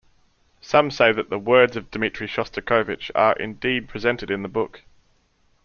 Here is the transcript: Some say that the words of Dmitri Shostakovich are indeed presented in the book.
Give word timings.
Some 0.61 0.89
say 0.89 1.11
that 1.11 1.29
the 1.29 1.37
words 1.37 1.75
of 1.75 1.91
Dmitri 1.91 2.25
Shostakovich 2.27 3.11
are 3.13 3.35
indeed 3.35 3.87
presented 3.87 4.31
in 4.31 4.41
the 4.41 4.49
book. 4.49 4.81